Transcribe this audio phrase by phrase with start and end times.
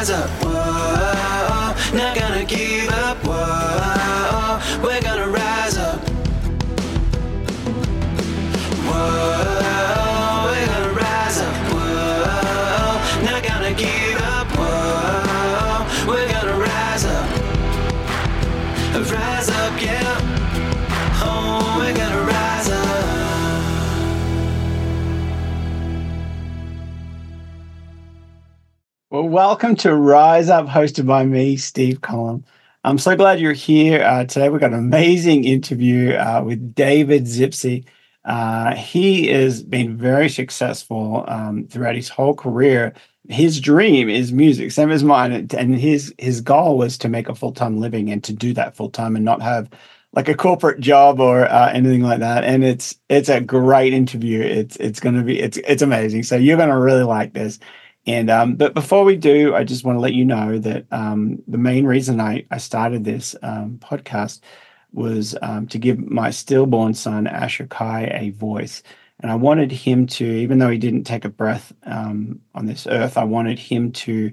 [0.00, 0.30] rise up.
[0.42, 2.19] Whoa,
[29.30, 32.42] welcome to Rise Up, hosted by me, Steve Collom.
[32.82, 34.02] I'm so glad you're here.
[34.02, 37.84] Uh, today, we've got an amazing interview uh, with David Zipse.
[38.24, 42.92] Uh, he has been very successful um, throughout his whole career.
[43.28, 47.34] His dream is music, same as mine, and his his goal was to make a
[47.36, 49.70] full time living and to do that full time and not have
[50.12, 52.42] like a corporate job or uh, anything like that.
[52.42, 54.40] And it's it's a great interview.
[54.40, 56.24] It's it's going to be it's it's amazing.
[56.24, 57.60] So you're going to really like this.
[58.06, 61.42] And um, but before we do, I just want to let you know that um,
[61.46, 64.40] the main reason I I started this um, podcast
[64.92, 68.82] was um, to give my stillborn son Asher Kai a voice.
[69.20, 72.86] And I wanted him to, even though he didn't take a breath um, on this
[72.86, 74.32] earth, I wanted him to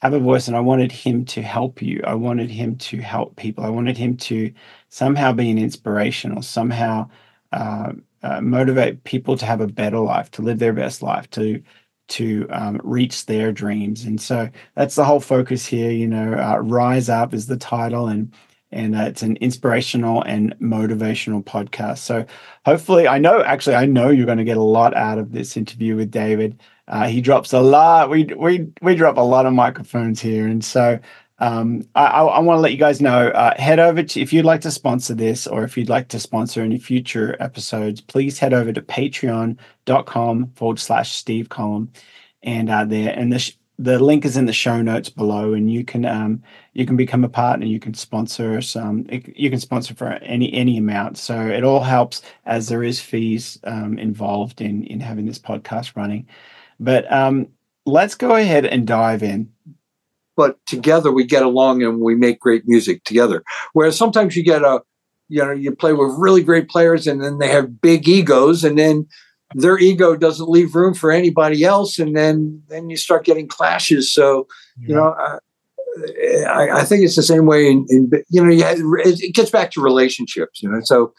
[0.00, 2.00] have a voice and I wanted him to help you.
[2.06, 3.64] I wanted him to help people.
[3.64, 4.52] I wanted him to
[4.90, 7.10] somehow be an inspiration or somehow
[7.52, 11.62] uh, uh, motivate people to have a better life, to live their best life, to
[12.08, 14.04] to um, reach their dreams.
[14.04, 15.90] And so that's the whole focus here.
[15.90, 18.32] You know, uh, Rise Up is the title, and
[18.70, 21.98] and uh, it's an inspirational and motivational podcast.
[21.98, 22.26] So
[22.64, 25.56] hopefully, I know actually I know you're going to get a lot out of this
[25.56, 26.60] interview with David.
[26.88, 28.10] Uh, he drops a lot.
[28.10, 30.98] We we we drop a lot of microphones here, and so
[31.40, 33.28] um, I, I, want to let you guys know.
[33.28, 36.18] Uh, head over to if you'd like to sponsor this, or if you'd like to
[36.18, 41.88] sponsor any future episodes, please head over to Patreon.com forward slash Steve Collom,
[42.42, 45.84] and uh, there and the the link is in the show notes below, and you
[45.84, 47.66] can um, you can become a partner.
[47.66, 49.06] You can sponsor some.
[49.08, 51.18] You can sponsor for any any amount.
[51.18, 55.94] So it all helps as there is fees um, involved in in having this podcast
[55.94, 56.26] running.
[56.80, 57.48] But um,
[57.86, 59.52] let's go ahead and dive in.
[60.38, 63.42] But together we get along and we make great music together.
[63.72, 64.82] Whereas sometimes you get a,
[65.28, 68.78] you know, you play with really great players and then they have big egos and
[68.78, 69.08] then
[69.54, 74.14] their ego doesn't leave room for anybody else and then then you start getting clashes.
[74.14, 74.46] So
[74.80, 75.08] you know.
[75.08, 75.40] Uh,
[76.48, 79.72] I, I, think it's the same way in, in you know, yeah, it gets back
[79.72, 80.78] to relationships, you know.
[80.84, 81.12] So,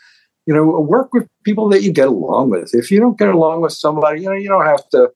[0.45, 2.69] you know, work with people that you get along with.
[2.73, 5.11] If you don't get along with somebody, you know, you don't have to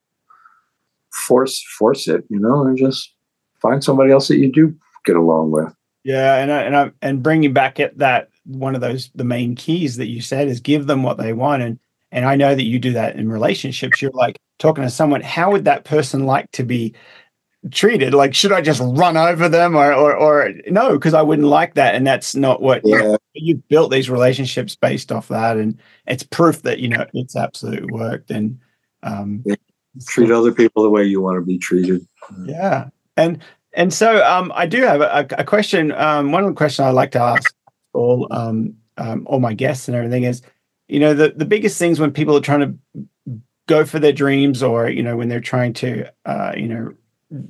[1.14, 3.12] force force it, you know, and just
[3.63, 4.75] find somebody else that you do
[5.06, 5.74] get along with.
[6.03, 9.56] Yeah, and I, and I, and bringing back at that one of those the main
[9.56, 11.79] keys that you said is give them what they want, and
[12.12, 14.02] and I know that you do that in relationships.
[14.02, 16.94] You're like talking to someone, how would that person like to be
[17.72, 18.13] treated?
[18.13, 20.91] Like, should I just run over them, or or, or no?
[20.94, 23.16] Because I wouldn't like that, and that's not what Yeah.
[23.34, 27.38] you, you built these relationships based off that, and it's proof that you know it's
[27.38, 28.59] absolutely worked, and
[29.03, 29.56] um, Yeah.
[30.07, 32.06] Treat other people the way you want to be treated.
[32.46, 33.44] yeah, and
[33.74, 35.91] and so um, I do have a, a question.
[35.94, 37.53] Um, one of the questions I like to ask
[37.94, 40.41] all um, um, all my guests and everything is,
[40.88, 43.38] you know, the the biggest things when people are trying to
[43.68, 46.94] go for their dreams, or you know, when they're trying to, uh, you know,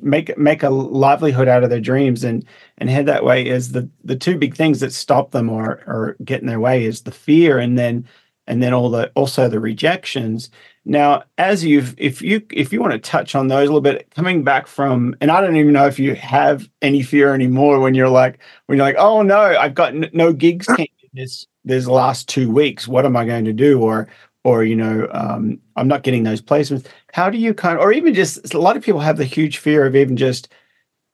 [0.01, 2.45] make make a livelihood out of their dreams and
[2.77, 6.15] and head that way is the the two big things that stop them or or
[6.23, 8.07] get in their way is the fear and then
[8.47, 10.49] and then all the also the rejections.
[10.85, 14.09] Now as you've if you if you want to touch on those a little bit
[14.13, 17.93] coming back from and i don't even know if you have any fear anymore when
[17.93, 20.67] you're like when you're like oh no i've got n- no gigs
[21.13, 22.87] this this last two weeks.
[22.87, 23.81] What am i going to do?
[23.81, 24.07] Or
[24.43, 26.85] or you know um, i'm not getting those placements.
[27.13, 29.57] How do you kind of or even just a lot of people have the huge
[29.57, 30.49] fear of even just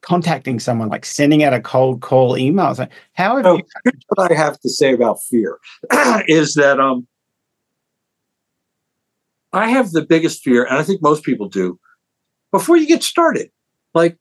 [0.02, 4.32] contacting someone like sending out a cold call email like, how have So you what
[4.32, 5.60] I have to say about fear
[6.28, 7.06] is that um,
[9.54, 11.80] I have the biggest fear, and I think most people do,
[12.52, 13.50] before you get started.
[13.94, 14.18] Like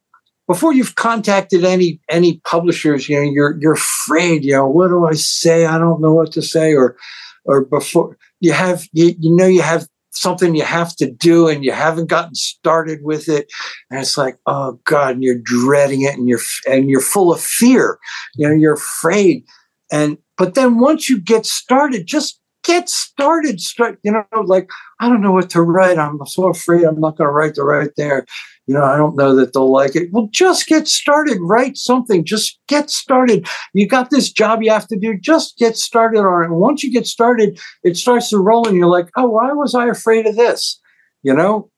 [0.46, 5.06] before you've contacted any any publishers, you know, you're you're afraid, you know, what do
[5.06, 5.66] I say?
[5.66, 6.96] I don't know what to say, or
[7.44, 11.64] or before you have you, you know you have something you have to do and
[11.64, 13.46] you haven't gotten started with it
[13.90, 17.40] and it's like oh god and you're dreading it and you're and you're full of
[17.40, 17.98] fear
[18.34, 19.44] you know you're afraid
[19.92, 24.68] and but then once you get started just get started start you know like
[25.00, 25.98] i don't know what to write.
[25.98, 28.26] I'm so afraid i'm not going to write the right there.
[28.66, 30.10] You know i don't know that they'll like it.
[30.12, 31.38] Well just get started.
[31.40, 32.26] Write something.
[32.26, 33.48] Just get started.
[33.72, 35.18] You got this job you have to do.
[35.18, 36.54] Just get started on it.
[36.54, 39.86] Once you get started it starts to roll and you're like oh why was i
[39.86, 40.78] afraid of this?
[41.22, 41.70] You know?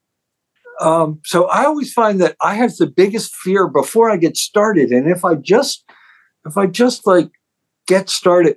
[0.80, 4.90] Um, so I always find that I have the biggest fear before I get started,
[4.90, 5.84] and if I just
[6.46, 7.28] if I just like
[7.86, 8.56] get started,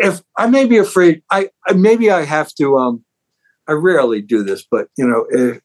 [0.00, 2.78] if I may be afraid, I, I maybe I have to.
[2.78, 3.04] Um,
[3.68, 5.60] I rarely do this, but you know, if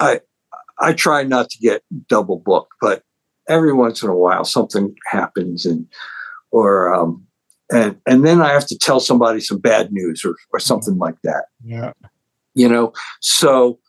[0.00, 0.20] I
[0.78, 3.02] I try not to get double booked, but
[3.48, 5.86] every once in a while something happens, and
[6.52, 7.26] or um,
[7.70, 11.20] and and then I have to tell somebody some bad news or or something like
[11.24, 11.46] that.
[11.64, 11.92] Yeah.
[12.54, 13.80] You know, so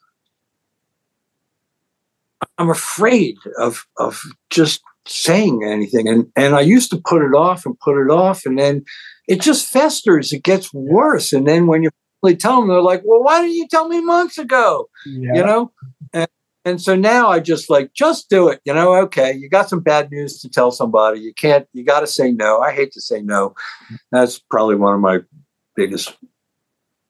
[2.57, 7.65] I'm afraid of of just saying anything, and and I used to put it off
[7.65, 8.83] and put it off, and then
[9.27, 10.31] it just festers.
[10.31, 11.89] It gets worse, and then when you
[12.21, 15.35] finally tell them, they're like, "Well, why didn't you tell me months ago?" Yeah.
[15.35, 15.71] You know,
[16.13, 16.27] and
[16.65, 18.61] and so now I just like just do it.
[18.65, 21.19] You know, okay, you got some bad news to tell somebody.
[21.19, 21.67] You can't.
[21.73, 22.59] You got to say no.
[22.59, 23.53] I hate to say no.
[24.11, 25.19] That's probably one of my
[25.75, 26.15] biggest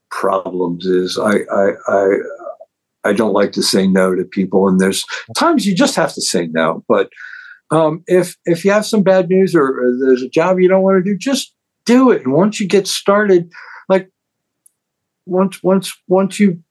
[0.10, 0.86] problems.
[0.86, 2.18] Is I I I.
[3.04, 6.22] I don't like to say no to people, and there's times you just have to
[6.22, 6.84] say no.
[6.90, 7.10] But
[7.72, 10.84] um, if if you have some bad news or, or there's a job you don't
[10.84, 11.54] want to do, just
[11.88, 12.24] do it.
[12.24, 13.52] And once you get started,
[13.90, 14.12] like
[15.26, 16.62] once once once you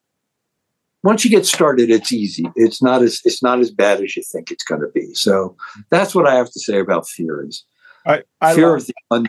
[1.03, 2.45] once you get started, it's easy.
[2.55, 5.13] It's not as it's not as bad as you think it's going to be.
[5.15, 5.57] So
[5.91, 7.45] that's what I have to say about fear.
[7.45, 7.65] Is
[8.07, 9.27] I, I fear love of the un-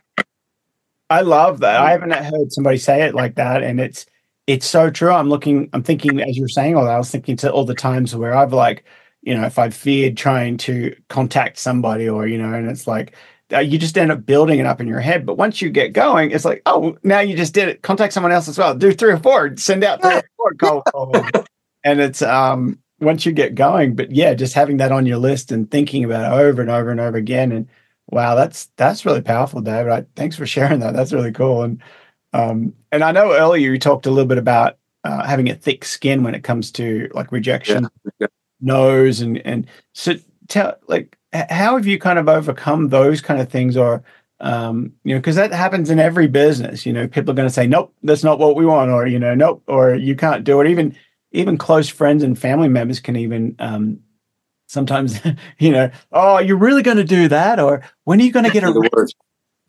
[1.09, 1.79] I love that.
[1.79, 4.05] I haven't heard somebody say it like that, and it's
[4.45, 5.11] it's so true.
[5.11, 6.95] I'm looking, I'm thinking as you're saying all that.
[6.95, 8.85] I was thinking to all the times where I've like,
[9.21, 13.15] you know, if I've feared trying to contact somebody, or you know, and it's like
[13.53, 15.25] uh, you just end up building it up in your head.
[15.25, 17.81] But once you get going, it's like, oh, now you just did it.
[17.81, 18.75] Contact someone else as well.
[18.75, 19.55] Do three or four.
[19.57, 21.31] Send out three or four calls.
[21.83, 23.95] and it's um once you get going.
[23.95, 26.89] But yeah, just having that on your list and thinking about it over and over
[26.91, 27.67] and over again and
[28.09, 29.91] Wow, that's that's really powerful, David.
[29.91, 30.93] I, thanks for sharing that.
[30.93, 31.63] That's really cool.
[31.63, 31.81] And
[32.31, 35.83] um, and I know earlier you talked a little bit about uh, having a thick
[35.83, 37.89] skin when it comes to like rejection,
[38.19, 38.27] Yeah.
[38.61, 40.13] no's, and and so
[40.47, 44.03] tell like how have you kind of overcome those kind of things, or
[44.39, 46.85] um, you know, because that happens in every business.
[46.85, 49.19] You know, people are going to say, "Nope, that's not what we want," or you
[49.19, 50.69] know, "Nope," or you can't do it.
[50.69, 50.95] Even
[51.31, 53.99] even close friends and family members can even um,
[54.67, 55.19] sometimes,
[55.59, 58.51] you know, oh, you're really going to do that, or when are you going to
[58.51, 59.07] get a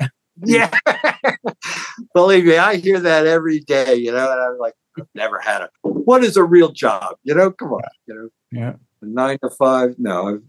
[0.44, 0.70] yeah.
[2.14, 5.62] Believe me, I hear that every day, you know, and I'm like, I've never had
[5.62, 5.70] it.
[5.82, 7.16] What is a real job?
[7.25, 8.75] You know, come on, you know, Yeah.
[9.02, 9.96] nine to five.
[9.99, 10.40] No,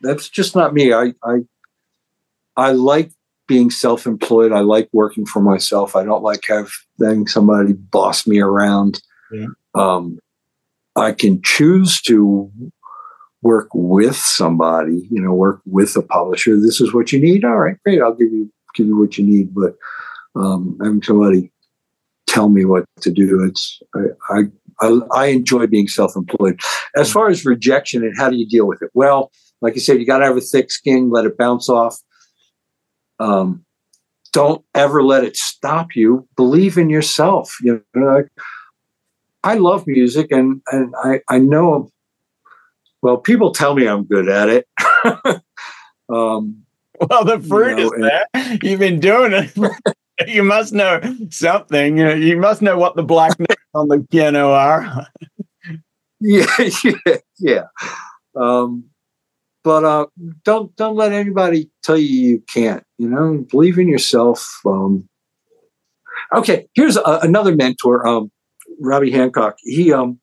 [0.00, 0.92] that's just not me.
[0.92, 1.38] I, I,
[2.56, 3.10] I like
[3.46, 4.52] being self-employed.
[4.52, 5.96] I like working for myself.
[5.96, 9.00] I don't like having somebody boss me around.
[9.32, 9.46] Yeah.
[9.74, 10.18] Um,
[10.96, 12.50] I can choose to
[13.40, 16.60] work with somebody, you know, work with a publisher.
[16.60, 17.44] This is what you need.
[17.44, 18.02] All right, great.
[18.02, 19.54] I'll give you give you what you need.
[19.54, 19.76] But
[20.34, 21.52] um, having somebody
[22.26, 24.42] tell me what to do, it's I I,
[24.80, 26.60] I, I enjoy being self-employed.
[26.96, 28.90] As far as rejection and how do you deal with it?
[28.92, 29.30] Well,
[29.60, 31.10] like you said, you got to have a thick skin.
[31.10, 31.98] Let it bounce off.
[33.18, 33.64] Um,
[34.32, 36.28] don't ever let it stop you.
[36.36, 37.56] Believe in yourself.
[37.62, 38.24] You know,
[39.44, 41.90] I, I love music, and and I I know
[43.02, 44.68] well, people tell me I'm good at it.
[46.08, 46.64] um,
[47.00, 48.58] Well, the fruit know, is there.
[48.62, 49.52] You've been doing it.
[50.26, 51.00] you must know
[51.30, 51.96] something.
[51.96, 55.06] You know, you must know what the black notes on the piano are.
[56.20, 56.46] yeah,
[56.84, 57.64] yeah, yeah.
[58.34, 58.84] Um,
[59.64, 60.06] but uh,
[60.44, 62.84] don't don't let anybody tell you you can't.
[62.98, 64.60] You know, believe in yourself.
[64.66, 65.08] Um,
[66.34, 68.30] okay, here's a, another mentor, um,
[68.80, 69.56] Robbie Hancock.
[69.62, 70.20] He um,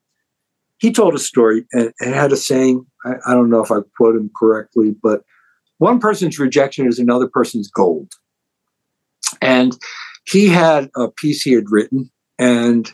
[0.77, 2.85] he told a story and, and had a saying.
[3.05, 5.21] I, I don't know if I quote him correctly, but
[5.77, 8.11] one person's rejection is another person's gold.
[9.41, 9.77] And
[10.25, 12.91] he had a piece he had written, and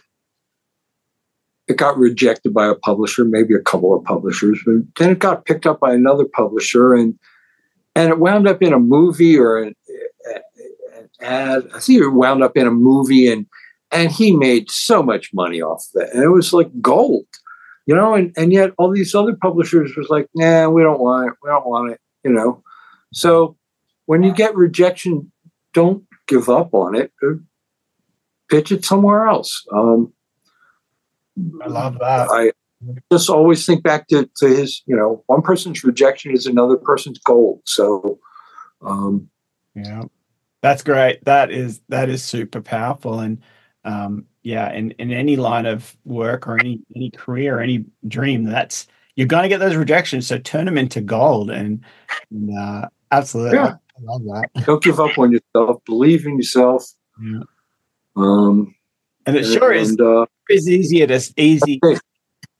[1.72, 5.46] it got rejected by a publisher, maybe a couple of publishers, but then it got
[5.46, 7.18] picked up by another publisher, and
[7.96, 9.75] and it wound up in a movie or an,
[10.25, 11.68] an ad.
[11.74, 13.46] I think it wound up in a movie, and
[13.92, 17.25] and he made so much money off that, and it was like gold
[17.86, 21.30] you know, and, and yet all these other publishers was like, nah, we don't want
[21.30, 21.34] it.
[21.44, 22.63] We don't want it, you know.
[23.13, 23.58] So
[24.06, 25.32] when you get rejection,
[25.74, 27.12] don't give up on it.
[28.50, 29.66] Pitch it somewhere else.
[29.74, 30.13] Um,
[31.64, 32.28] I love that.
[32.32, 32.52] I
[33.12, 37.20] just always think back to, to his, you know, one person's rejection is another person's
[37.20, 37.62] gold.
[37.66, 38.20] So,
[38.86, 39.30] um,
[39.76, 40.04] Yeah.
[40.62, 41.26] That's great.
[41.26, 43.20] That is that is super powerful.
[43.20, 43.42] And
[43.84, 48.44] um, yeah, in, in any line of work or any any career, or any dream,
[48.44, 48.86] that's
[49.16, 50.28] you're gonna get those rejections.
[50.28, 51.84] So turn them into gold and,
[52.30, 53.74] and uh, absolutely Yeah.
[53.74, 54.66] I love that.
[54.66, 55.84] don't give up on yourself.
[55.86, 56.86] Believe in yourself.
[57.20, 57.40] Yeah.
[58.16, 58.76] Um,
[59.26, 61.79] And it sure is uh, is easier to easy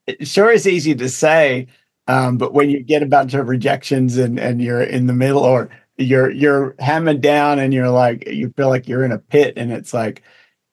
[0.07, 1.67] it sure is easy to say,
[2.07, 5.43] um, but when you get a bunch of rejections and and you're in the middle
[5.43, 9.53] or you're you're hammered down and you're like you feel like you're in a pit
[9.55, 10.24] and it's like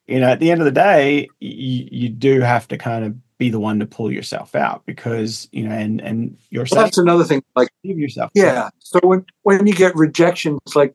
[0.06, 3.14] you know at the end of the day you, you do have to kind of
[3.36, 6.98] be the one to pull yourself out because you know and and you're well, that's
[6.98, 8.30] another thing like give yourself.
[8.34, 10.94] yeah so when when you get rejections like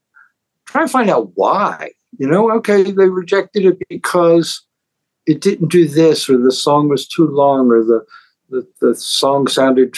[0.65, 4.65] try and find out why you know okay they rejected it because
[5.25, 8.05] it didn't do this or the song was too long or the
[8.49, 9.95] the, the song sounded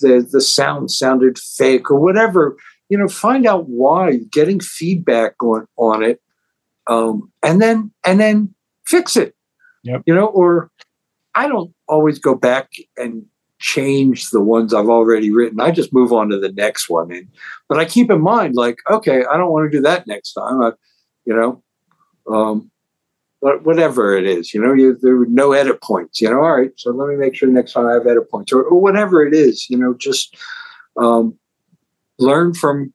[0.00, 2.56] the the sound sounded fake or whatever.
[2.88, 6.20] You know find out why getting feedback on on it
[6.86, 8.54] um, and then and then
[8.86, 9.34] fix it.
[9.84, 10.02] Yep.
[10.06, 10.70] you know or
[11.34, 13.26] i don't always go back and
[13.58, 15.60] change the ones i've already written.
[15.60, 17.28] I just move on to the next one and
[17.68, 20.62] but i keep in mind like okay i don't want to do that next time
[20.62, 20.72] I,
[21.26, 21.62] you know
[22.26, 22.70] um,
[23.44, 26.72] whatever it is, you know, you, there were no edit points, you know, all right,
[26.76, 29.34] so let me make sure next time I have edit points or, or whatever it
[29.34, 30.36] is, you know, just
[30.96, 31.38] um,
[32.18, 32.92] learn from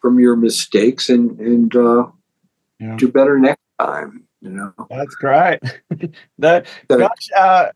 [0.00, 2.06] from your mistakes and and uh,
[2.80, 2.96] yeah.
[2.96, 4.24] do better next time.
[4.40, 5.60] You know, that's great.
[6.38, 7.68] that, gosh, uh,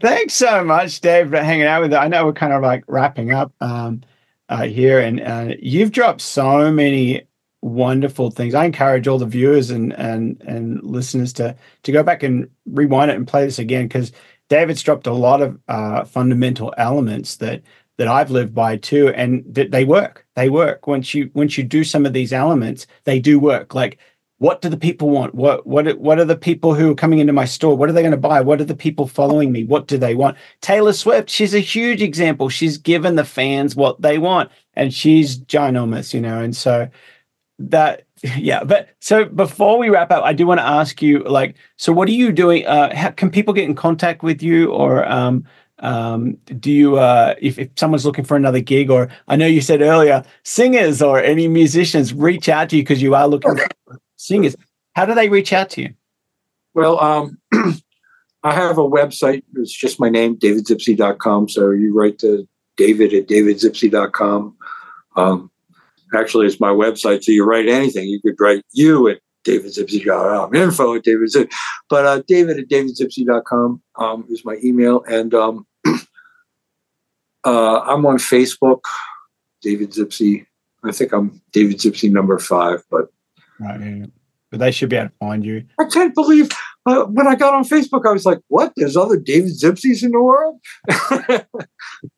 [0.00, 1.98] thanks so much, Dave, for hanging out with us.
[1.98, 4.02] I know we're kind of like wrapping up um,
[4.48, 7.26] uh, here, and uh, you've dropped so many
[7.62, 8.54] wonderful things.
[8.54, 13.10] I encourage all the viewers and and and listeners to to go back and rewind
[13.10, 14.12] it and play this again because
[14.48, 17.62] David's dropped a lot of uh, fundamental elements that
[17.98, 20.26] that I've lived by too, and that they work.
[20.34, 23.74] They work once you once you do some of these elements, they do work.
[23.74, 23.98] Like,
[24.38, 25.34] what do the people want?
[25.34, 27.76] What what what are the people who are coming into my store?
[27.76, 28.40] What are they going to buy?
[28.40, 29.64] What are the people following me?
[29.64, 30.38] What do they want?
[30.62, 32.48] Taylor Swift, she's a huge example.
[32.48, 36.40] She's given the fans what they want, and she's ginormous, you know.
[36.40, 36.88] And so
[37.60, 41.54] that yeah but so before we wrap up i do want to ask you like
[41.76, 45.06] so what are you doing uh how, can people get in contact with you or
[45.10, 45.44] um
[45.82, 49.62] um, do you uh, if, if someone's looking for another gig or i know you
[49.62, 53.98] said earlier singers or any musicians reach out to you because you are looking for
[54.16, 54.56] singers.
[54.94, 55.94] How do they reach out to you?
[56.74, 57.38] Well um,
[58.42, 63.26] i have a website it's just my name davidzipse.com so you write to david at
[63.26, 64.56] davidzipse.com
[65.16, 65.50] um,
[66.14, 68.08] actually it's my website so you write anything.
[68.08, 71.52] You could write you at davidzipse.com info at davidzipse
[71.88, 75.66] but uh, david at davidzipse.com um, is my email and um,
[77.44, 78.80] uh, i'm on facebook
[79.62, 80.44] david zipse
[80.84, 83.06] i think i'm david zipse number five but
[83.58, 84.04] right
[84.50, 85.64] but they should be able to find you.
[85.78, 86.50] I can't believe
[86.84, 88.72] uh, when i got on facebook i was like what?
[88.76, 90.60] There's other david zipses in the world?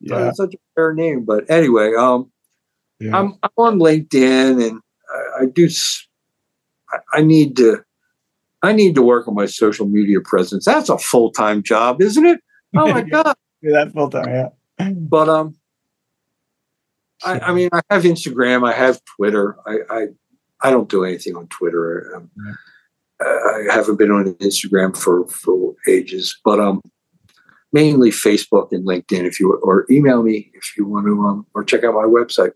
[0.01, 0.29] Yeah.
[0.29, 2.31] it's such a fair name but anyway um,
[3.03, 3.17] yeah.
[3.17, 4.81] I'm, I'm on LinkedIn and
[5.13, 5.69] I, I do.
[6.91, 7.85] I, I need to.
[8.65, 10.65] I need to work on my social media presence.
[10.65, 12.41] That's a full time job, isn't it?
[12.77, 14.91] Oh my god, yeah, that full time, yeah.
[14.91, 15.57] But um,
[17.25, 19.57] I, I, mean, I have Instagram, I have Twitter.
[19.67, 20.07] I I,
[20.63, 22.13] I don't do anything on Twitter.
[22.15, 22.53] Um, yeah.
[23.25, 26.81] I haven't been on Instagram for for ages, but um,
[27.73, 29.25] mainly Facebook and LinkedIn.
[29.25, 32.53] If you or email me if you want to um, or check out my website.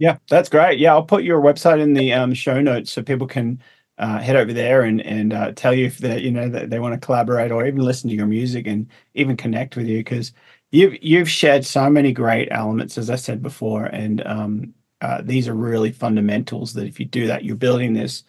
[0.00, 0.80] Yeah, that's great.
[0.80, 3.62] Yeah, I'll put your website in the um, show notes so people can
[3.98, 6.80] uh, head over there and and uh, tell you if they you know that they
[6.80, 10.32] want to collaborate or even listen to your music and even connect with you because
[10.72, 15.48] you've you've shared so many great elements as I said before, and um, uh, these
[15.48, 18.24] are really fundamentals that if you do that, you're building this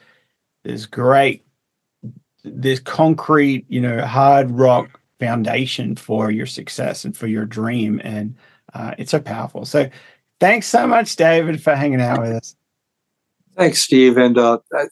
[0.65, 1.45] this great
[2.43, 8.35] this concrete you know hard rock foundation for your success and for your dream and
[8.73, 9.87] uh, it's so powerful so
[10.41, 12.55] Thanks so much, David, for hanging out with us.
[13.55, 14.17] Thanks, Steve.
[14.17, 14.85] And uh, I,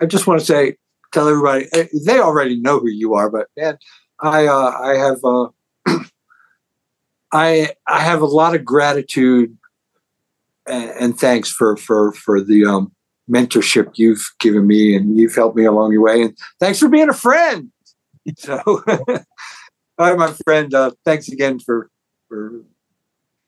[0.00, 0.74] I, just want to say,
[1.12, 3.78] tell everybody eh, they already know who you are, but man,
[4.18, 5.46] I uh, I have uh,
[7.32, 9.56] I I have a lot of gratitude
[10.66, 12.90] and, and, thanks for for for the um,
[13.30, 16.22] mentorship you've given me, and you've helped me along your way.
[16.22, 17.70] And thanks for being a friend.
[18.38, 19.06] So, all
[19.98, 20.74] right, my friend.
[20.74, 21.90] Uh, thanks again for
[22.28, 22.64] for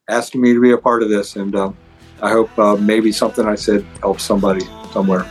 [0.07, 1.35] asking me to be a part of this.
[1.35, 1.71] And uh,
[2.21, 5.25] I hope uh, maybe something I said helps somebody somewhere.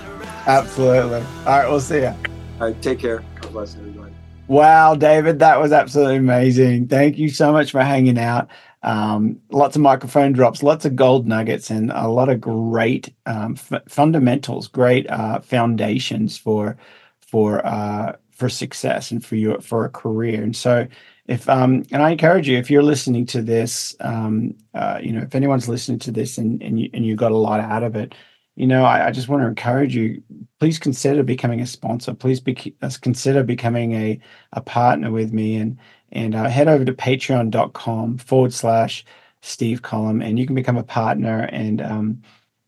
[0.46, 1.20] Absolutely.
[1.20, 2.06] All right, we'll see you.
[2.06, 3.24] All right, take care.
[3.40, 4.12] God bless everybody.
[4.48, 6.86] Wow, David, that was absolutely amazing.
[6.86, 8.48] Thank you so much for hanging out.
[8.82, 13.56] Um, lots of microphone drops, lots of gold nuggets, and a lot of great um,
[13.58, 16.76] f- fundamentals, great uh, foundations for
[17.20, 20.42] for uh, for success and for your for a career.
[20.42, 20.86] And so,
[21.26, 25.22] if um and I encourage you if you're listening to this um uh, you know
[25.22, 27.96] if anyone's listening to this and and you and you got a lot out of
[27.96, 28.14] it
[28.56, 30.22] you know I, I just want to encourage you
[30.60, 34.20] please consider becoming a sponsor please be, uh, consider becoming a
[34.52, 35.78] a partner with me and
[36.12, 39.04] And uh, head over to patreon.com forward slash
[39.42, 42.22] Steve Collom, and you can become a partner and um,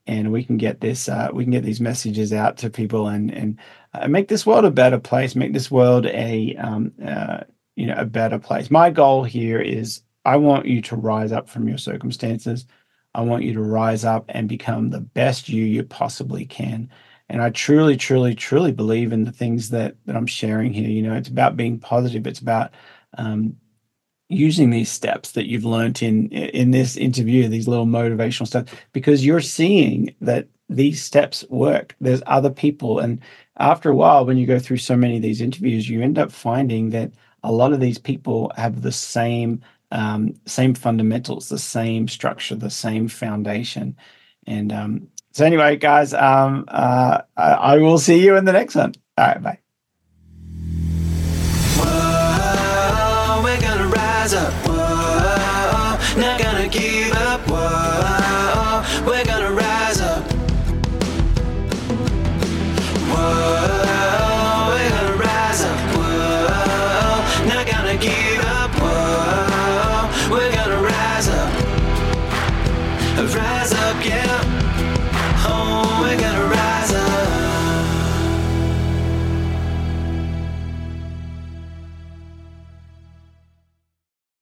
[0.09, 3.31] and we can get this uh, we can get these messages out to people and
[3.31, 3.59] and
[3.95, 7.41] uh, make this world a better place make this world a um, uh,
[7.79, 8.71] you know a better place.
[8.71, 12.67] My goal here is i want you to rise up from your circumstances.
[13.15, 16.91] I want you to rise up and become the best you you possibly can.
[17.29, 20.89] And i truly truly truly believe in the things that that i'm sharing here.
[20.89, 22.27] You know it's about being positive.
[22.27, 22.73] It's about
[23.17, 23.57] um,
[24.29, 29.25] using these steps that you've learned in in this interview these little motivational steps because
[29.25, 31.97] you're seeing that these steps work.
[31.99, 32.99] There's other people.
[32.99, 33.21] And
[33.57, 36.31] after a while when you go through so many of these interviews you end up
[36.31, 37.11] finding that
[37.43, 42.71] a lot of these people have the same um, same fundamentals the same structure the
[42.71, 43.97] same foundation.
[44.47, 48.75] And um, so anyway guys um, uh, I, I will see you in the next
[48.75, 48.93] one.
[49.17, 49.68] All right bye
[54.29, 54.53] rise up.
[54.67, 56.88] Whoa, not gonna give